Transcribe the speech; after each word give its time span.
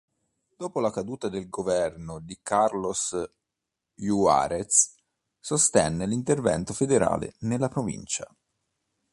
Dopo 0.57 0.79
la 0.79 0.89
caduta 0.89 1.29
del 1.29 1.47
governo 1.47 2.19
di 2.19 2.39
Carlos 2.41 3.15
Juárez 3.99 4.95
sostenne 5.37 6.07
l'intervento 6.07 6.73
federale 6.73 7.35
nella 7.41 7.67
provincia. 7.69 8.25